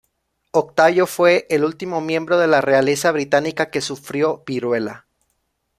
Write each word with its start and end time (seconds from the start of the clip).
Octavio 0.51 1.05
fue 1.05 1.45
el 1.51 1.63
último 1.63 2.01
miembro 2.01 2.39
de 2.39 2.47
la 2.47 2.59
realeza 2.59 3.11
británica 3.11 3.69
que 3.69 3.81
sufrió 3.81 4.41
viruela. 4.47 5.05